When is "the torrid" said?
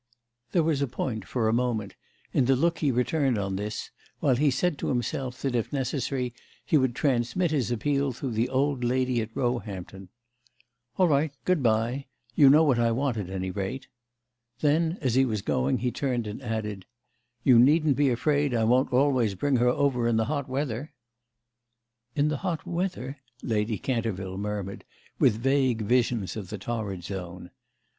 26.49-27.03